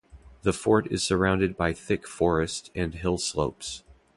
[0.41, 3.83] The fort is surrounded by thick forest and hill slopes.